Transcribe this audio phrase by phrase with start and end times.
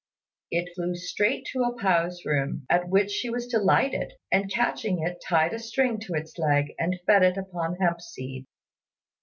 [0.49, 5.21] It flew straight to A pao's room, at which she was delighted; and catching it,
[5.23, 8.47] tied a string to its leg, and fed it upon hemp seed.